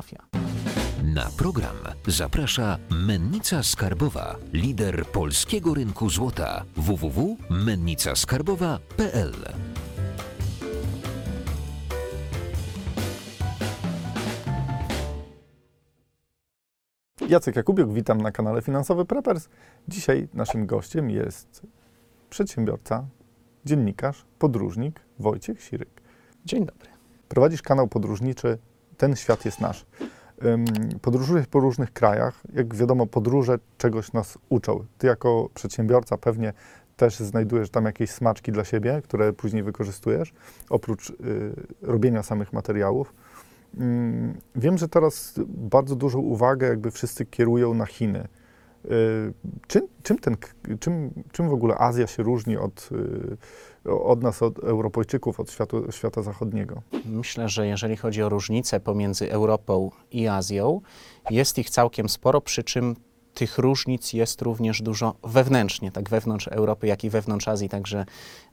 [0.00, 0.24] Mafia.
[1.04, 1.76] Na program
[2.06, 9.32] zaprasza Mennica Skarbowa, lider polskiego rynku złota www.mennicaskarbowa.pl.
[17.28, 19.48] Jacek Jakubiuk, witam na kanale Finansowy Preppers.
[19.88, 21.62] Dzisiaj naszym gościem jest
[22.30, 23.06] przedsiębiorca,
[23.64, 26.02] dziennikarz, podróżnik Wojciech Siryk.
[26.44, 26.88] Dzień dobry.
[27.28, 28.58] Prowadzisz kanał podróżniczy
[29.00, 29.86] Ten Świat jest Nasz.
[30.44, 30.64] Ym,
[31.02, 32.40] Podróżujesz po różnych krajach.
[32.54, 34.84] Jak wiadomo, podróże czegoś nas uczą.
[34.98, 36.52] Ty jako przedsiębiorca pewnie
[36.96, 40.32] też znajdujesz tam jakieś smaczki dla siebie, które później wykorzystujesz,
[40.70, 41.14] oprócz y,
[41.82, 43.14] robienia samych materiałów.
[43.80, 48.28] Ym, Wiem, że teraz bardzo dużą uwagę jakby wszyscy kierują na Chiny.
[48.84, 48.88] Y,
[49.66, 50.36] Czym, czym, ten,
[50.80, 53.36] czym, czym w ogóle Azja się różni od, y,
[53.84, 56.82] od nas, od Europejczyków, od światu, świata zachodniego?
[57.04, 60.80] Myślę, że jeżeli chodzi o różnice pomiędzy Europą i Azją,
[61.30, 62.96] jest ich całkiem sporo, przy czym
[63.34, 68.04] tych różnic jest również dużo wewnętrznie, tak wewnątrz Europy, jak i wewnątrz Azji, także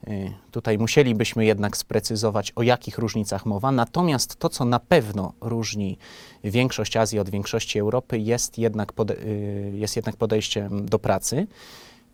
[0.08, 3.72] y, tutaj musielibyśmy jednak sprecyzować, o jakich różnicach mowa.
[3.72, 5.97] Natomiast to, co na pewno różni
[6.44, 11.47] większość Azji od większości Europy, jest jednak, pode- y, jest jednak podejście do pracy.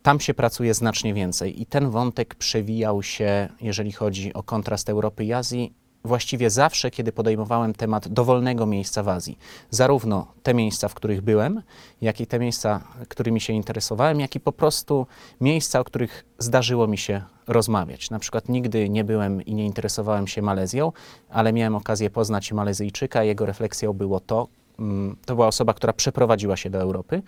[0.04, 5.26] Tam się pracuje znacznie więcej i ten wątek przewijał się, jeżeli chodzi o kontrast Europy
[5.26, 5.74] i Azji,
[6.06, 9.38] właściwie zawsze, kiedy podejmowałem temat dowolnego miejsca w Azji.
[9.70, 11.62] Zarówno te miejsca, w których byłem,
[12.02, 15.08] jak i te miejsca, którymi się interesowałem, jak i po prostu
[15.42, 18.10] miejsca, o których zdarzyło mi się rozmawiać.
[18.10, 20.92] Na przykład nigdy nie byłem i nie interesowałem się Malezją,
[21.30, 23.24] ale miałem okazję poznać Malezyjczyka.
[23.24, 24.48] Jego refleksją było to,
[24.80, 27.22] mm, to była osoba, która przeprowadziła się do Europy,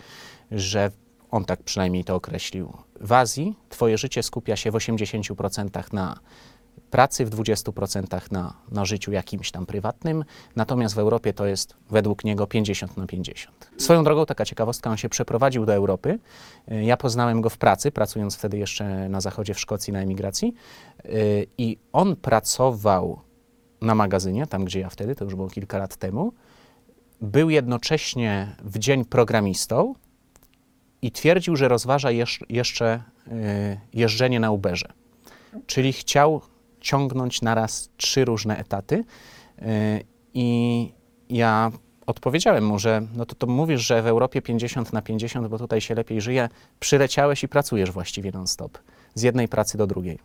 [0.51, 0.91] że
[1.31, 2.73] on tak przynajmniej to określił.
[3.01, 6.19] W Azji twoje życie skupia się w 80% na
[6.91, 10.23] pracy, w 20% na, na życiu jakimś tam prywatnym,
[10.55, 13.71] natomiast w Europie to jest według niego 50 na 50.
[13.77, 16.19] Swoją drogą, taka ciekawostka, on się przeprowadził do Europy.
[16.71, 20.53] Y, Ja poznałem go w pracy, pracując wtedy jeszcze na zachodzie w Szkocji na emigracji
[21.05, 23.19] Y, i on pracował
[23.81, 26.33] na magazynie, tam gdzie ja wtedy, to już było kilka lat temu,
[27.21, 29.95] był jednocześnie w dzień programistą,
[31.01, 33.31] i twierdził, że rozważa jesz- jeszcze y,
[33.93, 34.87] jeżdżenie na Uberze.
[35.65, 36.41] Czyli chciał
[36.81, 39.03] ciągnąć naraz trzy różne etaty.
[39.61, 39.65] Y,
[40.33, 40.91] I
[41.29, 41.71] ja
[42.05, 45.81] odpowiedziałem mu, że no to, to mówisz, że w Europie 50 na 50, bo tutaj
[45.81, 48.77] się lepiej żyje, przyleciałeś i pracujesz właściwie non-stop.
[49.13, 50.19] Z jednej pracy do drugiej.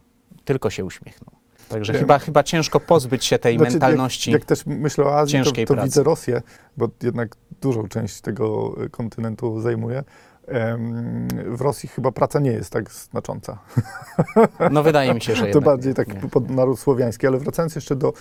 [0.44, 1.40] Tylko się uśmiechnął.
[1.68, 4.30] Także chyba, chyba ciężko pozbyć się tej Znaczy, mentalności.
[4.30, 6.42] Jak, jak też myślę o Azji, to, to widzę Rosję,
[6.76, 10.04] bo jednak dużą część tego kontynentu zajmuje.
[11.46, 13.58] W Rosji chyba praca nie jest tak znacząca.
[14.70, 17.26] No wydaje mi się, że To bardziej tak pod naród słowiański.
[17.26, 18.12] Ale wracając jeszcze do,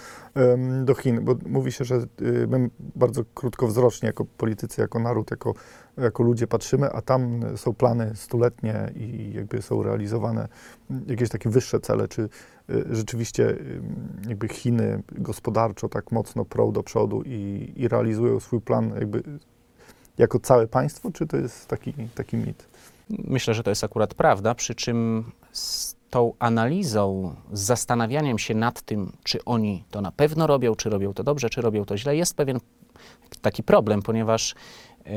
[0.83, 5.53] do Chin, bo mówi się, że y, my bardzo krótkowzrocznie jako politycy, jako naród, jako,
[5.97, 10.47] jako ludzie patrzymy, a tam są plany stuletnie i jakby są realizowane
[11.07, 12.07] jakieś takie wyższe cele.
[12.07, 18.39] Czy y, rzeczywiście ym, jakby Chiny gospodarczo tak mocno prą do przodu i, i realizują
[18.39, 19.23] swój plan jakby
[20.19, 22.67] jako całe państwo, czy to jest taki, taki mit?
[23.09, 28.81] Myślę, że to jest akurat prawda, przy czym z tą analizą, z zastanawianiem się nad
[28.81, 32.15] tym, czy oni to na pewno robią, czy robią to dobrze, czy robią to źle,
[32.15, 32.59] jest pewien
[33.41, 34.55] taki problem, ponieważ
[35.05, 35.09] e,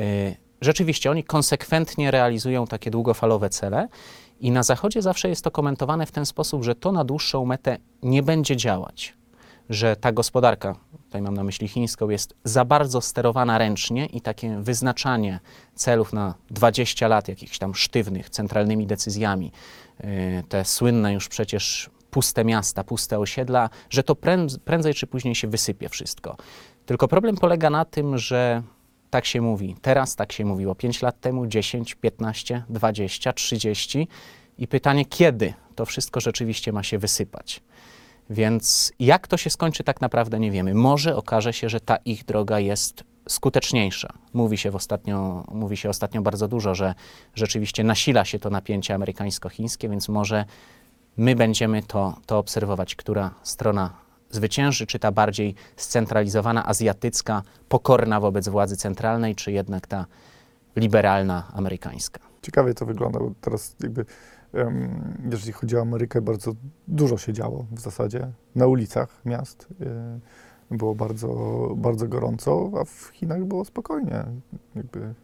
[0.60, 3.88] rzeczywiście oni konsekwentnie realizują takie długofalowe cele
[4.41, 7.78] i na Zachodzie zawsze jest to komentowane w ten sposób, że to na dłuższą metę
[8.02, 9.14] nie będzie działać.
[9.70, 10.76] Że ta gospodarka,
[11.12, 15.40] tutaj mam na myśli chińską, jest za bardzo sterowana ręcznie i takie wyznaczanie
[15.74, 19.52] celów na 20 lat, jakichś tam sztywnych, centralnymi decyzjami,
[20.00, 20.08] yy,
[20.48, 25.48] te słynne już przecież puste miasta, puste osiedla, że to pręd- prędzej czy później się
[25.48, 26.36] wysypie wszystko.
[26.86, 28.62] Tylko problem polega na tym, że
[29.10, 29.76] tak się mówi.
[29.82, 34.08] Teraz tak się mówiło 5 lat temu, 10, 15, 20, 30
[34.58, 37.62] i pytanie, kiedy to wszystko rzeczywiście ma się wysypać.
[38.32, 40.75] Więc jak to się skończy, tak naprawdę nie wiemy.
[40.75, 44.09] Może okaże się, że ta ich droga jest skuteczniejsza.
[44.32, 46.95] Mówi się, w ostatnio, mówi się ostatnio bardzo dużo, że
[47.34, 50.45] rzeczywiście nasila się to napięcie amerykańsko-chińskie, więc może
[51.16, 53.91] my będziemy to, to obserwować, która strona
[54.30, 60.06] zwycięży, czy ta bardziej scentralizowana, azjatycka, pokorna wobec władzy centralnej, czy jednak ta
[60.77, 62.21] liberalna, amerykańska.
[62.42, 64.04] Ciekawie to wygląda, bo teraz jakby,
[65.31, 66.53] jeżeli chodzi o Amerykę, bardzo
[66.89, 69.66] dużo się działo w zasadzie na ulicach miast.
[69.81, 70.19] e,
[70.71, 71.28] Było bardzo,
[71.77, 74.25] bardzo gorąco, a w Chinach było spokojnie.
[74.75, 75.15] Jakby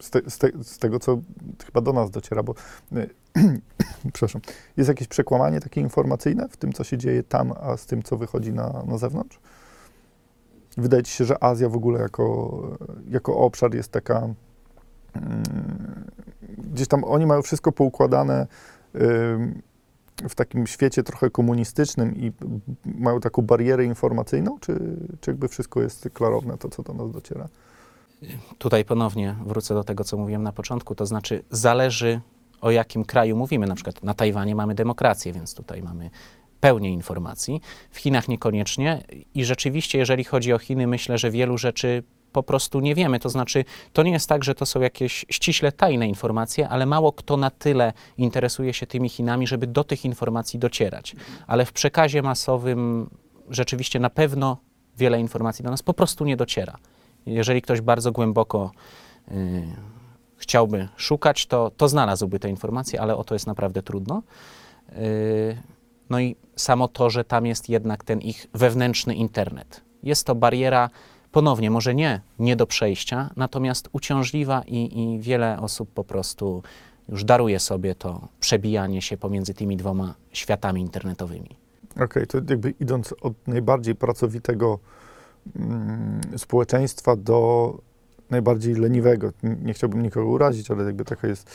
[0.00, 1.18] z, te, z, te, z tego, co
[1.66, 2.54] chyba do nas dociera, bo
[2.96, 3.06] e,
[4.12, 4.42] przepraszam,
[4.76, 8.16] jest jakieś przekłamanie takie informacyjne w tym, co się dzieje tam, a z tym, co
[8.16, 9.40] wychodzi na, na zewnątrz?
[10.76, 12.60] Wydaje ci się, że Azja w ogóle jako,
[13.10, 14.16] jako obszar jest taka.
[15.14, 15.42] mm,
[16.58, 18.46] Gdzieś tam oni mają wszystko poukładane
[20.28, 22.32] w takim świecie trochę komunistycznym i
[22.84, 27.48] mają taką barierę informacyjną, czy, czy jakby wszystko jest klarowne, to co do nas dociera?
[28.58, 32.20] Tutaj ponownie wrócę do tego, co mówiłem na początku, to znaczy zależy
[32.60, 33.66] o jakim kraju mówimy.
[33.66, 36.10] Na przykład na Tajwanie mamy demokrację, więc tutaj mamy
[36.60, 37.60] pełnię informacji.
[37.90, 39.02] W Chinach niekoniecznie
[39.34, 42.02] i rzeczywiście, jeżeli chodzi o Chiny, myślę, że wielu rzeczy
[42.34, 43.18] po prostu nie wiemy.
[43.20, 47.12] To znaczy, to nie jest tak, że to są jakieś ściśle tajne informacje, ale mało
[47.12, 51.16] kto na tyle interesuje się tymi Chinami, żeby do tych informacji docierać.
[51.46, 53.10] Ale w przekazie masowym
[53.50, 54.56] rzeczywiście na pewno
[54.98, 56.76] wiele informacji do nas po prostu nie dociera.
[57.26, 58.70] Jeżeli ktoś bardzo głęboko
[59.28, 59.66] y,
[60.36, 64.22] chciałby szukać, to, to znalazłby te informacje, ale o to jest naprawdę trudno.
[64.92, 65.58] Y,
[66.10, 69.80] no i samo to, że tam jest jednak ten ich wewnętrzny internet.
[70.02, 70.90] Jest to bariera,
[71.34, 76.62] ponownie, może nie, nie do przejścia, natomiast uciążliwa i, i wiele osób po prostu
[77.08, 81.56] już daruje sobie to przebijanie się pomiędzy tymi dwoma światami internetowymi.
[82.00, 84.78] Okej, to jakby idąc od najbardziej pracowitego
[85.56, 87.78] mm, społeczeństwa do
[88.30, 89.32] najbardziej leniwego.
[89.42, 91.50] Nie chciałbym nikogo urazić, ale jakby taka jest,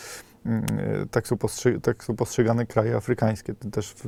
[0.45, 0.65] mm,
[1.11, 1.37] tak są,
[1.81, 3.53] tak są postrzegane kraje afrykańskie.
[3.53, 4.03] Ty też w,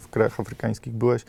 [0.00, 1.24] w krajach afrykańskich byłeś.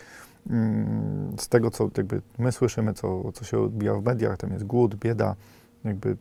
[0.49, 4.65] Mm, Z tego, co jakby my słyszymy, co, co się odbija w mediach, tam jest
[4.65, 5.35] głód, bieda,
[5.83, 6.17] jakby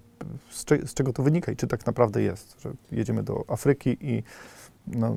[0.50, 3.96] z, cze- z czego to wynika i czy tak naprawdę jest, że jedziemy do Afryki
[4.00, 4.22] i
[4.86, 5.16] no,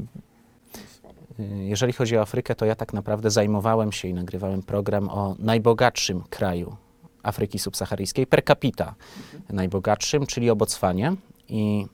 [1.64, 6.22] Jeżeli chodzi o Afrykę, to ja tak naprawdę zajmowałem się i nagrywałem program o najbogatszym
[6.30, 6.76] kraju
[7.24, 8.96] Afryki subsaharyjskiej, per capita
[9.50, 11.14] najbogatszym, czyli o Botswanie.
[11.50, 11.86] I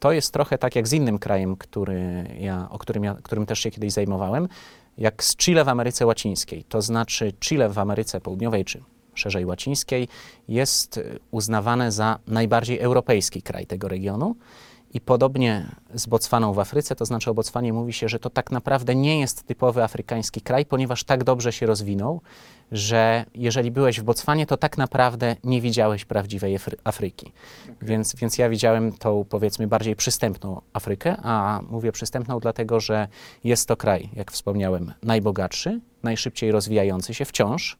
[0.00, 3.58] to jest trochę tak jak z innym krajem, który ja, o którym, ja, którym też
[3.58, 4.48] się kiedyś zajmowałem,
[4.98, 6.64] jak z Chile w Ameryce Łacińskiej.
[6.64, 8.82] To znaczy Chile w Ameryce Południowej, czy
[9.14, 10.08] szerzej łacińskiej,
[10.48, 14.36] jest y, uznawane za najbardziej europejski kraj tego regionu.
[14.94, 18.50] I podobnie z Botswaną w Afryce, to znaczy o Botswanie mówi się, że to tak
[18.50, 22.20] naprawdę nie jest typowy afrykański kraj, ponieważ tak dobrze się rozwinął,
[22.72, 27.32] że jeżeli byłeś w Botswanie, to tak naprawdę nie widziałeś prawdziwej Afry- Afryki.
[27.82, 33.08] Więc, więc ja widziałem tą powiedzmy bardziej przystępną Afrykę, a mówię przystępną dlatego, że
[33.44, 37.78] jest to kraj, jak wspomniałem, najbogatszy, najszybciej rozwijający się wciąż.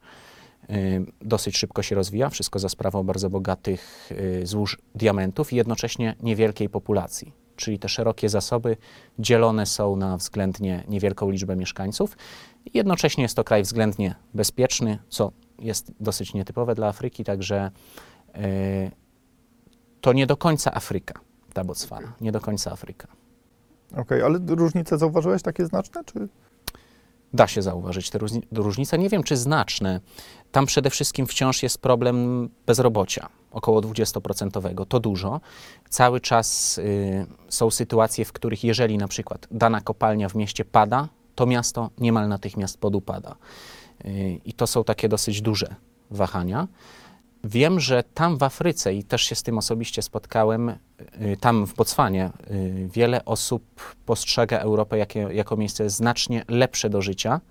[0.71, 6.15] Y, dosyć szybko się rozwija, wszystko za sprawą bardzo bogatych y, złóż diamentów i jednocześnie
[6.21, 7.33] niewielkiej populacji.
[7.55, 8.77] Czyli te szerokie zasoby
[9.19, 12.17] dzielone są na względnie niewielką liczbę mieszkańców.
[12.73, 17.71] Jednocześnie jest to kraj względnie bezpieczny, co jest dosyć nietypowe dla Afryki, także
[18.37, 18.91] y,
[20.01, 21.19] to nie do końca Afryka,
[21.53, 23.07] ta Botswana, nie do końca Afryka.
[23.97, 26.27] okej, ale różnice zauważyłeś takie znaczne, czy
[27.33, 28.97] Da się zauważyć te różni- różnice.
[28.97, 29.99] Nie wiem, czy znaczne.
[30.51, 34.85] Tam przede wszystkim wciąż jest problem bezrobocia, około 20%.
[34.85, 35.41] To dużo.
[35.89, 41.07] Cały czas y, są sytuacje, w których jeżeli na przykład dana kopalnia w mieście pada,
[41.35, 43.35] to miasto niemal natychmiast podupada.
[44.05, 45.75] Y, I to są takie dosyć duże
[46.11, 46.67] wahania.
[47.43, 50.75] Wiem, że tam w Afryce, i też się z tym osobiście spotkałem, y,
[51.39, 53.63] tam w Botswanie, y, wiele osób
[54.05, 57.41] postrzega Europę jakie, jako miejsce znacznie lepsze do życia.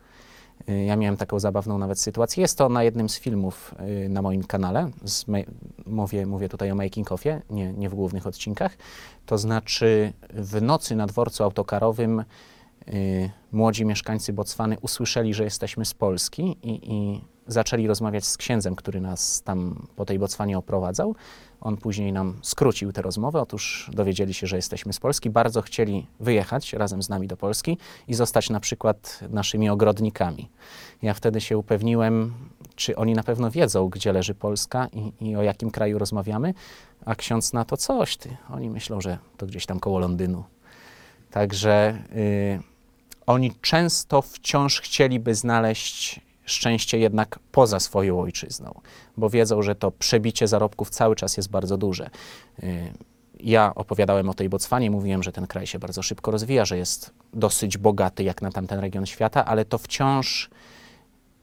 [0.68, 2.40] Y, Ja miałem taką zabawną nawet sytuację.
[2.40, 3.74] Jest to na jednym z filmów
[4.08, 4.90] na moim kanale.
[5.86, 8.76] Mówię, mówię tutaj o making offie, nie, nie w głównych odcinkach.
[9.26, 12.24] To znaczy w nocy na dworcu autokarowym
[13.52, 19.00] młodzi mieszkańcy Botswany usłyszeli, że jesteśmy z Polski i, i zaczęli rozmawiać z księdzem, który
[19.00, 21.14] nas tam po tej Botswanie oprowadzał.
[21.60, 23.40] On później nam skrócił tę rozmowę.
[23.40, 25.30] Otóż dowiedzieli się, że jesteśmy z Polski.
[25.30, 27.78] Bardzo chcieli wyjechać razem z nami do Polski
[28.08, 30.48] i zostać na przykład naszymi ogrodnikami.
[31.02, 32.34] Ja wtedy się upewniłem,
[32.74, 36.54] czy oni na pewno wiedzą, gdzie leży Polska i, i o jakim kraju rozmawiamy,
[37.04, 38.36] a ksiądz na to coś ty.
[38.50, 40.44] Oni myślą, że to gdzieś tam koło Londynu.
[41.30, 42.60] Także y,
[43.26, 48.80] oni często wciąż chcieliby znaleźć szczęście jednak poza swoją ojczyzną,
[49.16, 52.10] bo wiedzą, że to przebicie zarobków cały czas jest bardzo duże.
[52.62, 52.92] Y,
[53.40, 57.12] Ja opowiadałem o tej Botswanie, mówiłem, że ten kraj się bardzo szybko rozwija, że jest
[57.34, 60.50] dosyć bogaty jak na tamten region świata, ale to wciąż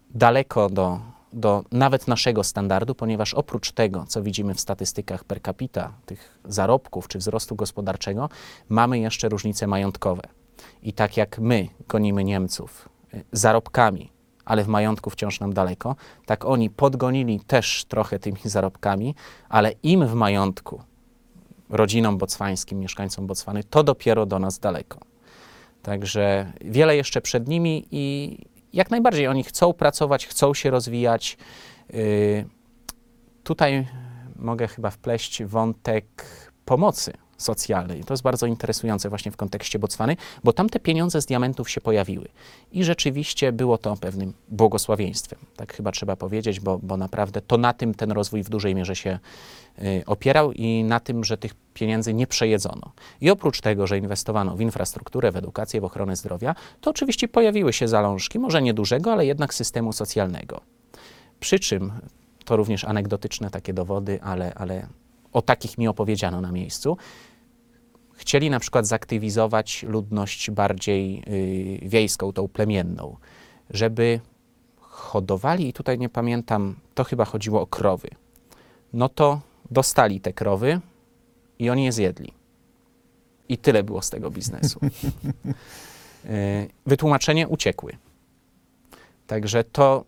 [0.09, 0.99] daleko do,
[1.33, 7.07] do nawet naszego standardu, ponieważ oprócz tego, co widzimy w statystykach per capita, tych zarobków
[7.07, 8.29] czy wzrostu gospodarczego,
[8.69, 10.23] mamy jeszcze różnice majątkowe.
[10.81, 14.11] I tak jak my gonimy Niemców y, zarobkami,
[14.45, 19.15] ale w majątku wciąż nam daleko, tak oni podgonili też trochę tymi zarobkami,
[19.49, 20.81] ale im w majątku,
[21.69, 24.99] rodzinom botswańskim, mieszkańcom Botswany, to dopiero do nas daleko.
[25.81, 28.37] Także wiele jeszcze przed nimi i
[28.73, 31.37] jak najbardziej oni chcą pracować, chcą się rozwijać.
[31.93, 32.45] Yy,
[33.43, 33.87] tutaj
[34.35, 36.05] mogę chyba wpleść wątek
[36.65, 38.03] pomocy socjalnej.
[38.03, 41.81] To jest bardzo interesujące właśnie w kontekście Botswany, bo tam te pieniądze z diamentów się
[41.81, 42.27] pojawiły.
[42.71, 45.39] I rzeczywiście było to pewnym błogosławieństwem.
[45.55, 48.95] Tak chyba trzeba powiedzieć, bo, bo naprawdę to na tym ten rozwój w dużej mierze
[48.95, 49.19] się
[49.79, 52.91] y, opierał i na tym, że tych pieniędzy nie przejedzono.
[53.21, 57.73] I oprócz tego, że inwestowano w infrastrukturę, w edukację, w ochronę zdrowia, to oczywiście pojawiły
[57.73, 60.61] się zalążki, może niedużego, ale jednak systemu socjalnego.
[61.39, 61.91] Przy czym,
[62.45, 64.87] to również anegdotyczne takie dowody, ale, ale
[65.35, 66.97] o takich mi opowiedziano na miejscu.
[68.13, 71.23] Chcieli na przykład zaktywizować ludność bardziej
[71.83, 73.17] y, wiejską, tą plemienną,
[73.69, 74.19] żeby
[74.79, 78.07] hodowali, i tutaj nie pamiętam, to chyba chodziło o krowy.
[78.93, 80.79] No to dostali te krowy
[81.59, 82.33] i oni je zjedli.
[83.49, 84.79] I tyle było z tego biznesu.
[86.25, 87.97] Y, wytłumaczenie uciekły.
[89.27, 90.05] Także to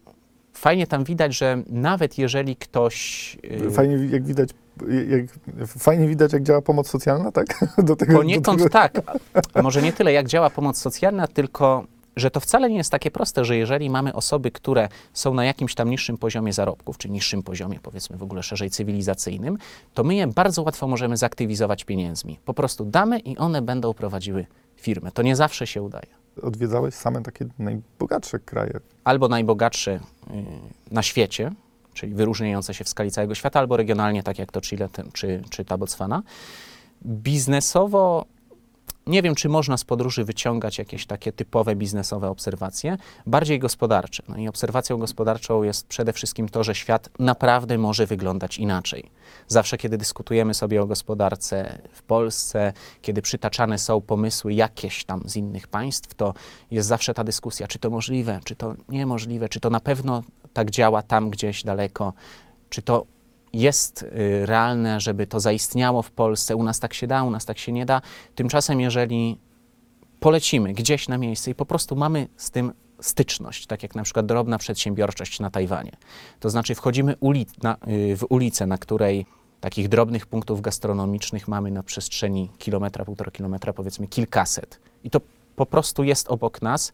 [0.53, 3.37] fajnie tam widać, że nawet jeżeli ktoś.
[3.67, 4.49] y, Fajnie, jak widać,
[5.09, 5.25] jak,
[5.67, 7.47] fajnie widać, jak działa pomoc socjalna, tak?
[7.83, 9.01] Do tego, Poniekąd do tego.
[9.01, 9.63] tak.
[9.63, 11.83] Może nie tyle, jak działa pomoc socjalna, tylko
[12.15, 15.75] że to wcale nie jest takie proste, że jeżeli mamy osoby, które są na jakimś
[15.75, 19.57] tam niższym poziomie zarobków, czy niższym poziomie, powiedzmy w ogóle szerzej cywilizacyjnym,
[19.93, 22.39] to my je bardzo łatwo możemy zaktywizować pieniędzmi.
[22.45, 25.11] Po prostu damy i one będą prowadziły firmę.
[25.11, 26.07] To nie zawsze się udaje.
[26.41, 28.79] Odwiedzałeś same takie najbogatsze kraje.
[29.03, 29.99] Albo najbogatsze y,
[30.91, 31.51] na świecie,
[31.97, 35.65] czyli wyróżniające się w skali całego świata, albo regionalnie, tak jak to Chile czy, czy
[35.65, 36.23] ta Botswana.
[37.05, 38.25] Biznesowo
[39.07, 44.23] nie wiem, czy można z podróży wyciągać jakieś takie typowe biznesowe obserwacje, bardziej gospodarcze.
[44.27, 49.11] No i obserwacją gospodarczą jest przede wszystkim to, że świat naprawdę może wyglądać inaczej.
[49.47, 55.35] Zawsze, kiedy dyskutujemy sobie o gospodarce w Polsce, kiedy przytaczane są pomysły jakieś tam z
[55.35, 56.33] innych państw, to
[56.71, 60.23] jest zawsze ta dyskusja, czy to możliwe, czy to niemożliwe, czy to na pewno
[60.53, 62.13] tak działa tam gdzieś daleko,
[62.69, 63.05] czy to
[63.57, 67.45] jest y, realne, żeby to zaistniało w Polsce, u nas tak się da, u nas
[67.45, 68.01] tak się nie da.
[68.35, 69.37] Tymczasem, jeżeli
[70.19, 74.25] polecimy gdzieś na miejsce i po prostu mamy z tym styczność, tak jak na przykład
[74.25, 75.91] drobna przedsiębiorczość na Tajwanie,
[76.39, 79.25] to znaczy wchodzimy uli na, y, w ulicę, na której
[79.61, 84.79] takich drobnych punktów gastronomicznych mamy na przestrzeni kilometra, półtora kilometra, powiedzmy kilkaset.
[85.03, 85.21] I to
[85.55, 86.91] po prostu jest obok nas,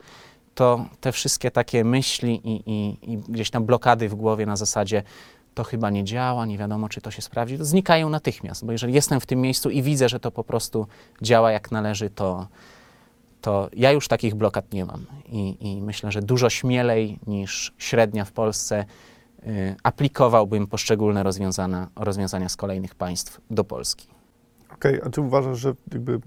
[0.55, 5.03] to te wszystkie takie myśli i, i, i gdzieś tam blokady w głowie na zasadzie
[5.53, 8.93] to chyba nie działa, nie wiadomo, czy to się sprawdzi, to znikają natychmiast, bo jeżeli
[8.93, 10.87] jestem w tym miejscu i widzę, że to po prostu
[11.21, 12.47] działa jak należy, to,
[13.41, 15.05] to ja już takich blokad nie mam.
[15.25, 18.85] I, I myślę, że dużo śmielej niż średnia w Polsce
[19.47, 24.07] y, aplikowałbym poszczególne rozwiązania, rozwiązania z kolejnych państw do Polski.
[24.73, 26.19] Okej, a czy uważasz, że jakby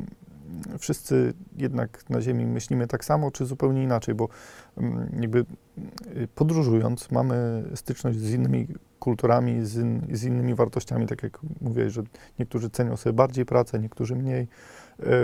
[0.78, 4.14] wszyscy jednak na Ziemi myślimy tak samo, czy zupełnie inaczej?
[4.14, 4.28] Bo
[4.76, 5.44] mm, jakby
[6.16, 8.66] y, podróżując mamy styczność z innymi
[8.98, 12.02] kulturami, z, in, z innymi wartościami, tak jak mówiłeś, że
[12.38, 14.48] niektórzy cenią sobie bardziej pracę, niektórzy mniej.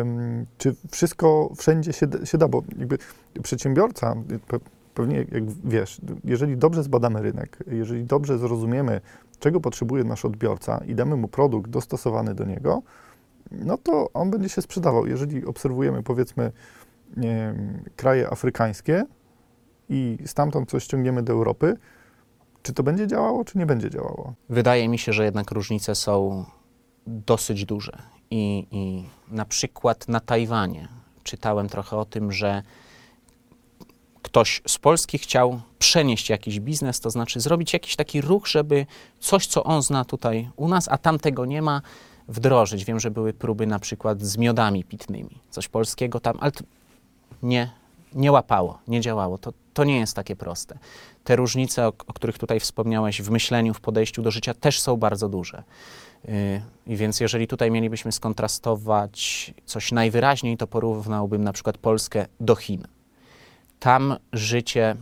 [0.00, 2.48] Ym, czy wszystko wszędzie się, się da?
[2.48, 2.98] Bo jakby
[3.42, 4.58] przedsiębiorca, y, pe,
[4.94, 9.00] pewnie jak wiesz, jeżeli dobrze zbadamy rynek, jeżeli dobrze zrozumiemy,
[9.38, 12.82] czego potrzebuje nasz odbiorca i damy mu produkt dostosowany do niego,
[13.50, 15.06] no to on będzie się sprzedawał.
[15.06, 16.52] Jeżeli obserwujemy, powiedzmy,
[17.16, 17.54] nie
[17.96, 19.04] kraje afrykańskie
[19.88, 21.76] i stamtąd coś ściągniemy do Europy,
[22.62, 24.34] czy to będzie działało, czy nie będzie działało?
[24.48, 26.44] Wydaje mi się, że jednak różnice są
[27.06, 27.98] dosyć duże.
[28.30, 30.88] I, I na przykład na Tajwanie
[31.22, 32.62] czytałem trochę o tym, że
[34.22, 38.86] ktoś z Polski chciał przenieść jakiś biznes, to znaczy zrobić jakiś taki ruch, żeby
[39.20, 41.82] coś, co on zna tutaj u nas, a tam tego nie ma,
[42.28, 42.84] wdrożyć.
[42.84, 46.52] Wiem, że były próby na przykład z miodami pitnymi, coś polskiego tam, ale
[47.42, 47.70] nie,
[48.14, 49.38] nie łapało, nie działało.
[49.38, 50.78] To, to nie jest takie proste.
[51.24, 54.96] Te różnice, o, o których tutaj wspomniałeś, w myśleniu, w podejściu do życia też są
[54.96, 55.62] bardzo duże.
[56.24, 62.86] Yy, więc jeżeli tutaj mielibyśmy skontrastować coś najwyraźniej, to porównałbym na przykład Polskę do Chin.
[63.80, 64.96] Tam życie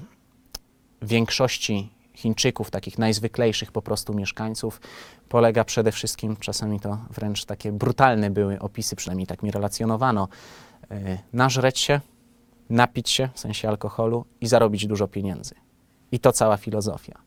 [1.03, 4.81] większości Chińczyków, takich najzwyklejszych po prostu mieszkańców,
[5.29, 10.29] polega przede wszystkim, czasami to wręcz takie brutalne były opisy, przynajmniej tak mi relacjonowano,
[10.91, 12.01] yy, nażreć się,
[12.71, 15.55] napić się, w sensie alkoholu i zarobić dużo pieniędzy.
[16.13, 17.19] I to cała filozofia.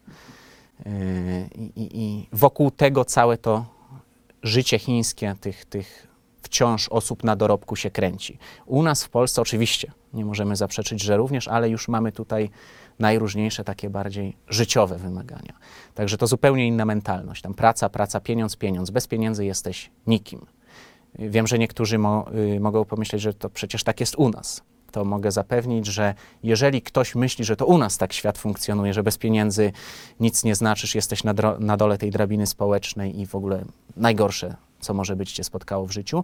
[0.86, 0.92] Yy,
[1.56, 3.66] I, i, I wokół tego całe to
[4.44, 6.08] życie chińskie tych, tych
[6.42, 8.38] wciąż osób na dorobku się kręci.
[8.66, 12.50] U nas w Polsce oczywiście nie możemy zaprzeczyć, że również, ale już mamy tutaj
[13.00, 15.54] najróżniejsze takie bardziej życiowe wymagania.
[15.96, 17.42] Także to zupełnie inna mentalność.
[17.42, 18.90] Tam praca, praca, pieniądz, pieniądz.
[18.90, 20.46] Bez pieniędzy jesteś nikim.
[21.20, 24.62] Wiem, że niektórzy mo, y, mogą pomyśleć, że to przecież tak jest u nas.
[24.94, 29.04] To mogę zapewnić, że jeżeli ktoś myśli, że to u nas tak świat funkcjonuje, że
[29.04, 29.72] bez pieniędzy
[30.20, 33.66] nic nie znaczysz, jesteś na, na dole tej drabiny społecznej i w ogóle
[33.98, 36.24] najgorsze, co może być cię spotkało w życiu,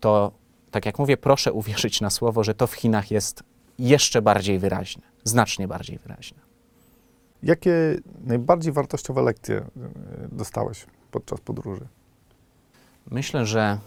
[0.00, 0.32] to
[0.70, 3.42] tak jak mówię, proszę uwierzyć na słowo, że to w Chinach jest
[3.78, 6.38] jeszcze bardziej wyraźne, znacznie bardziej wyraźne.
[7.42, 7.72] Jakie
[8.24, 9.64] najbardziej wartościowe lekcje y,
[10.32, 11.86] dostałeś podczas podróży?
[13.10, 13.78] Myślę, że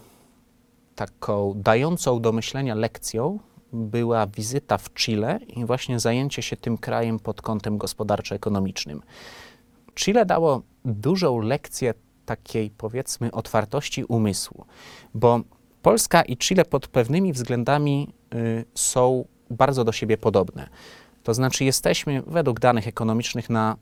[0.94, 3.38] taką dającą do myślenia lekcją
[3.76, 9.02] była wizyta w Chile i właśnie zajęcie się tym krajem pod kątem gospodarczo-ekonomicznym.
[9.94, 11.94] Chile dało dużą lekcję
[12.26, 14.64] takiej, powiedzmy, otwartości umysłu,
[15.14, 15.40] bo
[15.82, 20.68] Polska i Chile pod pewnymi względami y, są bardzo do siebie podobne.
[21.22, 23.76] To znaczy, jesteśmy według danych ekonomicznych na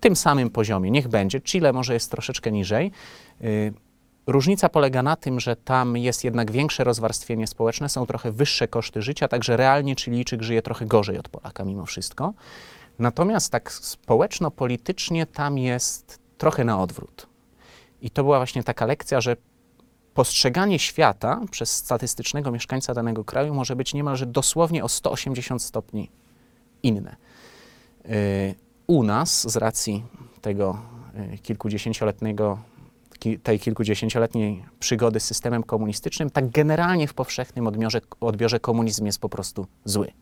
[0.00, 0.90] tym samym poziomie.
[0.90, 1.40] Niech będzie.
[1.40, 2.92] Chile może jest troszeczkę niżej.
[3.44, 3.72] Y,
[4.28, 9.02] Różnica polega na tym, że tam jest jednak większe rozwarstwienie społeczne, są trochę wyższe koszty
[9.02, 12.32] życia, także realnie Chilijczyk żyje trochę gorzej od Polaka mimo wszystko.
[12.98, 17.26] Natomiast tak społeczno-politycznie tam jest trochę na odwrót.
[18.02, 19.36] I to była właśnie taka lekcja, że
[20.14, 26.10] postrzeganie świata przez statystycznego mieszkańca danego kraju może być niemalże dosłownie o 180 stopni
[26.82, 27.16] inne.
[28.04, 28.10] Yy,
[28.86, 30.04] U nas, z racji
[30.40, 30.78] tego
[31.30, 32.77] yy, kilkudziesięcioletniego ki-
[33.42, 39.28] tej kilkudziesięcioletniej przygody z systemem komunistycznym, tak generalnie w powszechnym odbiorze, odbiorze komunizm jest po
[39.28, 40.12] prostu zły.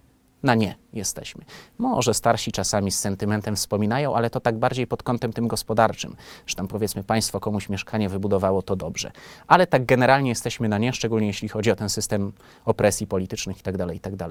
[0.43, 1.45] Na nie jesteśmy.
[1.79, 6.55] Może starsi czasami z sentymentem wspominają, ale to tak bardziej pod kątem tym gospodarczym, że
[6.55, 9.13] tam powiedzmy państwo komuś mieszkanie wybudowało, to dobrze.
[9.47, 12.33] Ale tak generalnie jesteśmy na nie, szczególnie jeśli chodzi o ten system
[12.65, 13.87] opresji politycznych itd.
[13.95, 14.29] itd.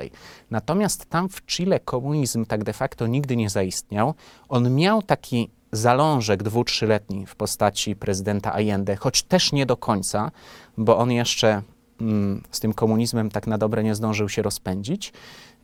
[0.52, 4.14] Natomiast tam w Chile komunizm tak de facto nigdy nie zaistniał.
[4.50, 10.32] On miał taki zalążek dwu, trzyletni w postaci prezydenta Allende, choć też nie do końca,
[10.78, 11.62] bo on jeszcze
[12.02, 15.14] mm, z tym komunizmem tak na dobre nie zdążył się rozpędzić.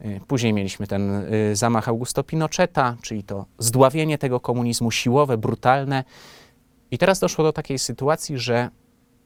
[0.04, 6.04] Y, Później mieliśmy ten y, zamach Augusto Pinocheta, czyli to zdławienie tego komunizmu siłowe, brutalne.
[6.90, 8.70] I teraz doszło do takiej sytuacji, że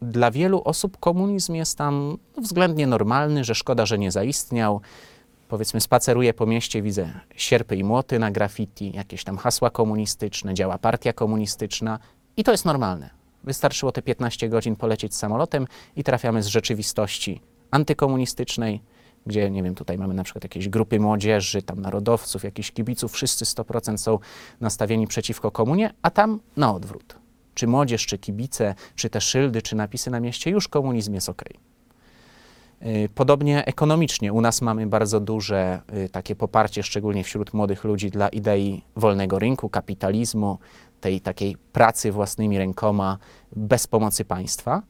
[0.02, 4.80] dla wielu osób komunizm jest tam względnie normalny, że szkoda, że nie zaistniał.
[5.49, 10.78] Powiedzmy, spaceruję po mieście, widzę sierpy i młoty na graffiti, jakieś tam hasła komunistyczne, działa
[10.78, 11.99] partia komunistyczna
[12.37, 13.11] i to jest normalne.
[13.45, 18.82] Wystarczyło te 15 godzin polecieć samolotem i trafiamy z rzeczywistości antykomunistycznej,
[19.26, 23.45] gdzie, nie wiem, tutaj mamy na przykład jakieś grupy młodzieży, tam narodowców, jakichś kibiców, wszyscy
[23.45, 24.19] 100% są
[24.61, 27.17] nastawieni przeciwko komunie, a tam na odwrót.
[27.54, 31.45] Czy młodzież, czy kibice, czy te szyldy, czy napisy na mieście, już komunizm jest ok.
[33.15, 34.32] Podobnie ekonomicznie.
[34.32, 39.39] U nas mamy bardzo duże y, takie poparcie, szczególnie wśród młodych ludzi, dla idei wolnego
[39.39, 40.58] rynku, kapitalizmu,
[41.00, 43.19] tej takiej pracy własnymi rękoma,
[43.56, 44.82] bez pomocy państwa.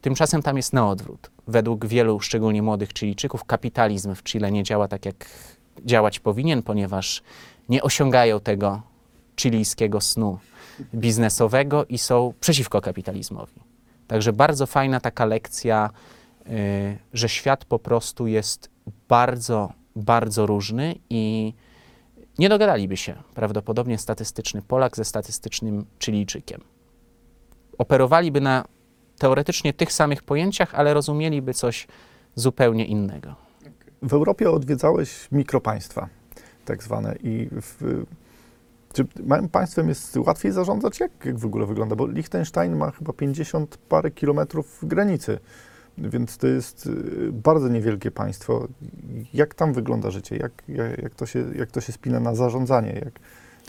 [0.00, 1.30] Tymczasem tam jest na odwrót.
[1.48, 5.26] Według wielu, szczególnie młodych Chilijczyków, kapitalizm w Chile nie działa tak, jak
[5.84, 7.22] działać powinien, ponieważ
[7.68, 8.82] nie osiągają tego
[9.40, 10.38] chilijskiego snu
[10.94, 13.60] biznesowego i są przeciwko kapitalizmowi.
[14.06, 16.19] Także bardzo fajna taka lekcja, y,
[17.12, 18.70] że świat po prostu jest
[19.08, 21.54] bardzo, bardzo różny i
[22.38, 26.60] nie dogadaliby się prawdopodobnie statystyczny Polak ze statystycznym Chilijczykiem.
[27.78, 28.64] Operowaliby na
[29.18, 31.86] teoretycznie tych samych pojęciach, ale rozumieliby coś
[32.34, 33.34] zupełnie innego.
[34.02, 36.08] W Europie odwiedzałeś mikropaństwa,
[36.64, 37.16] tak zwane.
[37.22, 38.04] I w,
[38.92, 41.00] czy małym państwem jest łatwiej zarządzać?
[41.00, 41.96] Jak, jak w ogóle wygląda?
[41.96, 45.38] Bo Liechtenstein ma chyba 50 parę kilometrów granicy,
[46.00, 48.68] więc to jest y, bardzo niewielkie państwo.
[49.34, 50.36] Jak tam wygląda życie?
[50.36, 52.92] Jak, jak, jak, to, się, jak to się spina na zarządzanie?
[53.04, 53.20] Jak,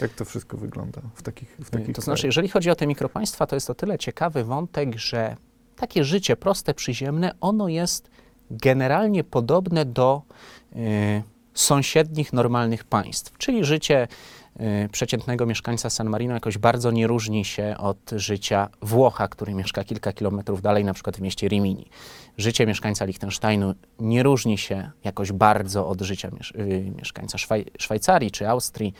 [0.01, 2.23] jak to wszystko wygląda w takich, w takich To znaczy, krajach?
[2.23, 5.35] jeżeli chodzi o te mikropaństwa, to jest o tyle ciekawy wątek, że
[5.75, 8.09] takie życie proste, przyziemne, ono jest
[8.51, 10.21] generalnie podobne do
[10.75, 10.77] y,
[11.53, 13.37] sąsiednich, normalnych państw.
[13.37, 14.07] Czyli życie
[14.91, 20.13] przeciętnego mieszkańca San Marino jakoś bardzo nie różni się od życia Włocha, który mieszka kilka
[20.13, 21.89] kilometrów dalej, na przykład w mieście Rimini.
[22.37, 28.49] Życie mieszkańca Liechtensteinu nie różni się jakoś bardzo od życia y, mieszkańca Szwaj- Szwajcarii czy
[28.49, 28.93] Austrii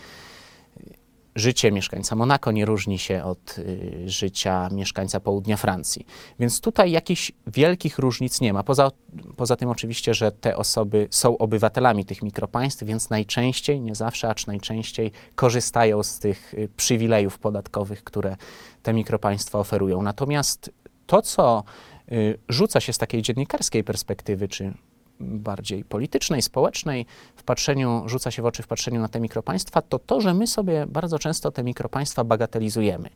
[1.36, 6.06] życie mieszkańca Monako nie różni się od y, życia mieszkańca południa Francji.
[6.39, 8.63] Więc tutaj jakichś wielkich różnic nie ma.
[8.63, 8.91] Poza,
[9.36, 14.48] poza tym oczywiście, że te osoby są obywatelami tych mikropaństw, więc najczęściej, nie zawsze, acz
[14.48, 18.36] najczęściej korzystają z tych y, przywilejów podatkowych, które
[18.84, 20.02] te mikropaństwa oferują.
[20.02, 20.72] Natomiast
[21.06, 21.63] to, co
[22.12, 24.74] y, rzuca się z takiej dziennikarskiej perspektywy, czy
[25.21, 27.05] bardziej politycznej, społecznej,
[27.36, 30.47] w patrzeniu, rzuca się w oczy w patrzeniu na te mikropaństwa, to to, że my
[30.47, 33.10] sobie bardzo często te mikropaństwa bagatelizujemy,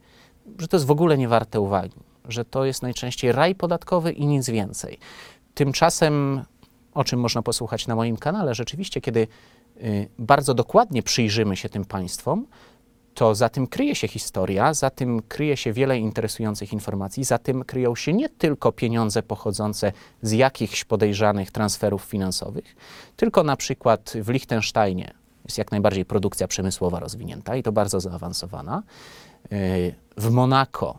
[0.59, 4.25] że to jest w ogóle nie warte uwagi, że to jest najczęściej raj podatkowy i
[4.25, 4.99] nic więcej.
[5.53, 6.45] Tymczasem
[6.95, 8.55] o czym można posłuchać na moim kanale.
[8.55, 9.27] Rzeczywiście, kiedy
[9.77, 12.45] y, bardzo dokładnie przyjrzymy się tym państwom,
[13.15, 17.63] to za tym kryje się historia, za tym kryje się wiele interesujących informacji, za tym
[17.63, 22.75] kryją się nie tylko pieniądze pochodzące z jakichś podejrzanych transferów finansowych,
[23.15, 25.13] tylko na przykład w Liechtensteinie
[25.45, 28.84] jest jak najbardziej produkcja przemysłowa rozwinięta i to bardzo zaawansowana.
[29.51, 30.97] Y, W Monako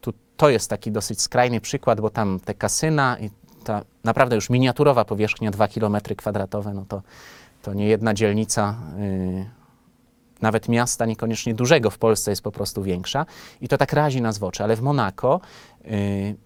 [0.00, 3.30] tu, to jest taki dosyć skrajny przykład, bo tam te kasyna i
[3.64, 7.02] ta naprawdę już miniaturowa powierzchnia 2 km kwadratowe, no to,
[7.62, 9.63] to nie jedna dzielnica, y,
[10.44, 13.26] nawet miasta niekoniecznie dużego w Polsce jest po prostu większa
[13.60, 15.40] i to tak razi nas w oczy, ale w Monako
[15.84, 16.36] y,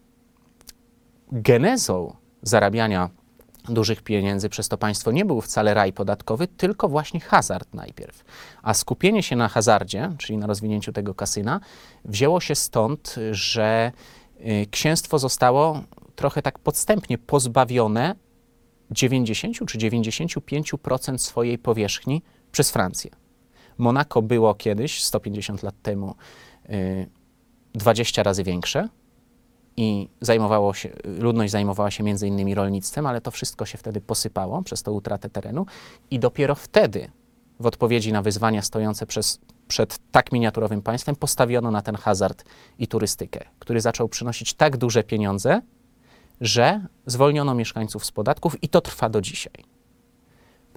[1.32, 3.11] genezą zarabiania
[3.68, 8.24] dużych pieniędzy przez to państwo nie był wcale raj podatkowy, tylko właśnie hazard najpierw.
[8.62, 11.61] A skupienie się na hazardzie, czyli na rozwinięciu tego kasyna,
[12.04, 13.92] wzięło się stąd, że
[14.40, 15.82] y, księstwo zostało
[16.16, 18.14] trochę tak podstępnie pozbawione
[18.90, 23.27] 90 czy 95% swojej powierzchni przez Francję.
[23.78, 26.14] Monako było kiedyś, 150 lat temu,
[26.70, 27.08] y,
[27.74, 28.88] 20 razy większe
[29.76, 34.62] i zajmowało się, ludność zajmowała się między innymi rolnictwem, ale to wszystko się wtedy posypało
[34.62, 35.66] przez tą utratę terenu
[36.10, 37.10] i dopiero wtedy,
[37.60, 42.44] w odpowiedzi na wyzwania stojące przez, przed tak miniaturowym państwem, postawiono na ten hazard
[42.78, 45.62] i turystykę, który zaczął przynosić tak duże pieniądze,
[46.40, 49.77] że zwolniono mieszkańców z podatków i to trwa do dzisiaj.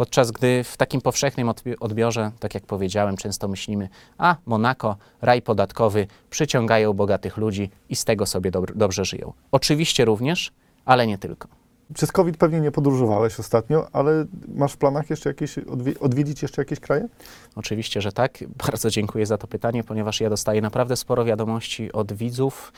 [0.02, 5.42] Podczas gdy w takim powszechnym odbi- odbiorze, tak jak powiedziałem, często myślimy, a Monako, raj
[5.42, 9.34] podatkowy, przyciągają bogatych ludzi i z tego sobie dobr- dobrze żyją.
[9.52, 10.52] Oczywiście również,
[10.86, 11.48] ale nie tylko.
[11.94, 16.62] Przez COVID pewnie nie podróżowałeś ostatnio, ale masz w planach jeszcze jakieś, odwi- odwiedzić jeszcze
[16.62, 17.08] jakieś kraje?
[17.56, 18.44] Oczywiście, że tak.
[18.68, 22.74] Bardzo dziękuję za to pytanie, ponieważ ja dostaję naprawdę sporo wiadomości od widzów.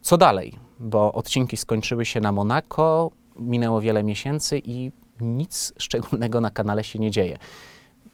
[0.00, 0.58] Co dalej?
[0.80, 6.98] Bo odcinki skończyły się na Monako, minęło wiele miesięcy i nic szczególnego na kanale się
[6.98, 7.38] nie dzieje.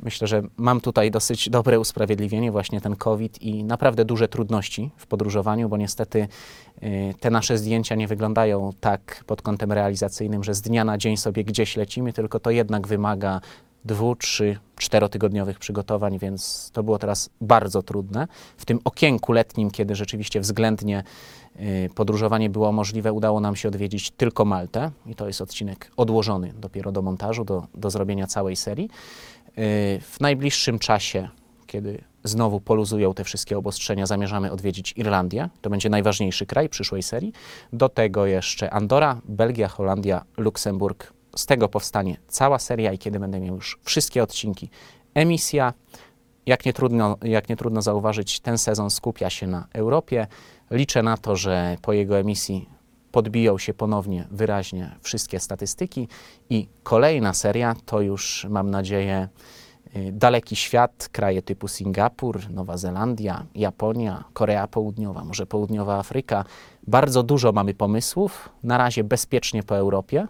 [0.02, 5.06] Myślę, że mam tutaj dosyć dobre usprawiedliwienie, właśnie ten COVID i naprawdę duże trudności w
[5.06, 6.28] podróżowaniu, bo niestety
[6.82, 11.16] y, te nasze zdjęcia nie wyglądają tak pod kątem realizacyjnym, że z dnia na dzień
[11.16, 13.40] sobie gdzieś lecimy, tylko to jednak wymaga
[13.84, 18.28] dwu, trzy, czterotygodniowych przygotowań, więc to było teraz bardzo trudne.
[18.56, 21.04] W tym okienku letnim, kiedy rzeczywiście względnie
[21.56, 26.52] y, podróżowanie było możliwe, udało nam się odwiedzić tylko Maltę i to jest odcinek odłożony
[26.56, 28.90] dopiero do montażu, do, do zrobienia całej serii.
[29.48, 31.28] Y, W najbliższym czasie,
[31.66, 35.48] kiedy znowu poluzują te wszystkie obostrzenia, zamierzamy odwiedzić Irlandię.
[35.60, 37.32] To będzie najważniejszy kraj przyszłej serii.
[37.72, 41.12] Do tego jeszcze Andora, Belgia, Holandia, Luksemburg.
[41.36, 44.70] Z tego powstanie cała seria i kiedy będę miał już wszystkie odcinki,
[45.14, 45.72] emisja.
[46.46, 50.26] Jak nie, trudno, jak nie trudno zauważyć, ten sezon skupia się na Europie.
[50.70, 52.68] Liczę na to, że po jego emisji
[53.12, 56.08] podbiją się ponownie wyraźnie wszystkie statystyki
[56.50, 59.28] i kolejna seria to już mam nadzieję
[59.96, 66.44] y, daleki świat, kraje typu Singapur, Nowa Zelandia, Japonia, Korea Południowa, może Południowa Afryka.
[66.86, 70.26] Bardzo dużo mamy pomysłów, na razie bezpiecznie po Europie,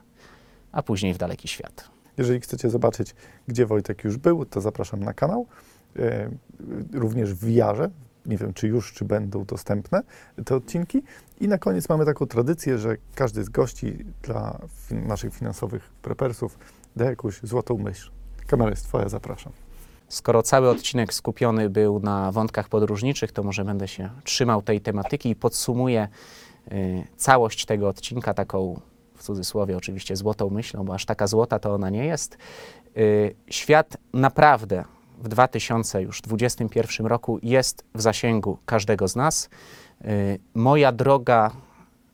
[0.72, 1.90] a później w daleki świat.
[2.18, 3.14] Jeżeli chcecie zobaczyć,
[3.48, 5.46] gdzie Wojtek już był, to zapraszam na kanał.
[5.98, 6.30] E,
[6.92, 7.90] również w VR-ze.
[8.26, 10.02] Nie wiem, czy już, czy będą dostępne
[10.44, 11.02] te odcinki.
[11.40, 14.58] I na koniec mamy taką tradycję, że każdy z gości dla
[14.90, 16.58] naszych finansowych prepersów
[16.96, 18.10] da jakąś złotą myśl.
[18.46, 19.52] Kamera jest twoja, zapraszam.
[20.08, 25.30] Skoro cały odcinek skupiony był na wątkach podróżniczych, to może będę się trzymał tej tematyki
[25.30, 26.08] i podsumuję
[26.72, 28.80] y, całość tego odcinka taką,
[29.22, 32.38] w cudzysłowie oczywiście, złotą myślą, bo aż taka złota to ona nie jest.
[32.96, 34.84] Y, świat naprawdę
[35.18, 39.48] w 2021 roku jest w zasięgu każdego z nas.
[40.04, 41.50] Y, moja droga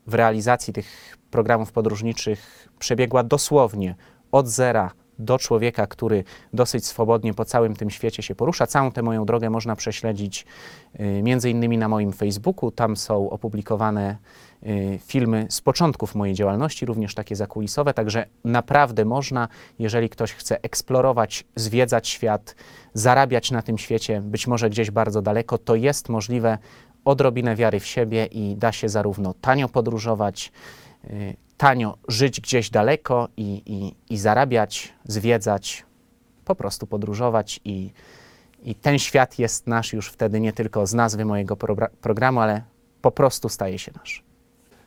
[0.07, 3.95] w realizacji tych programów podróżniczych przebiegła dosłownie
[4.31, 8.67] od zera do człowieka, który dosyć swobodnie po całym tym świecie się porusza.
[8.67, 10.45] Całą tę moją drogę można prześledzić
[10.99, 12.71] y, między innymi na moim Facebooku.
[12.71, 14.17] Tam są opublikowane
[14.63, 19.47] y, filmy z początków mojej działalności, również takie zakulisowe, także naprawdę można,
[19.79, 22.55] jeżeli ktoś chce eksplorować, zwiedzać świat,
[22.93, 26.57] zarabiać na tym świecie, być może gdzieś bardzo daleko, to jest możliwe
[27.05, 30.51] odrobinę wiary w siebie i da się zarówno tanio podróżować,
[31.03, 35.85] y, tanio żyć gdzieś daleko i, i, i zarabiać, zwiedzać,
[36.45, 37.93] po prostu podróżować i,
[38.63, 41.57] i ten świat jest nasz już wtedy nie tylko z nazwy mojego
[42.01, 42.61] programu, ale
[43.01, 44.23] po prostu staje się nasz.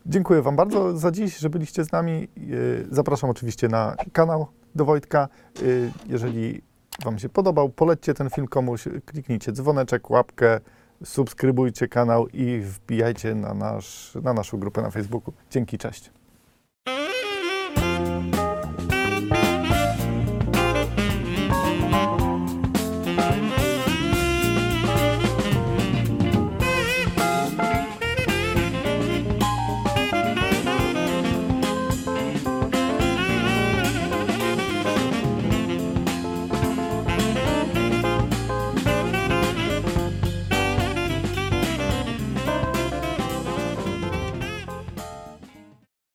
[0.06, 2.28] Dziękuję Wam bardzo za dziś, że byliście z nami.
[2.36, 5.28] Yy, Zapraszam oczywiście na kanał do Wojtka.
[5.62, 6.62] Yy, Jeżeli
[7.04, 10.60] Wam się podobał, polećcie ten film komuś, kliknijcie dzwoneczek, łapkę,
[11.04, 15.34] subskrybujcie kanał i wbijajcie na, nasz, na naszą grupę na Facebooku.
[15.50, 16.21] Dzięki, cześć.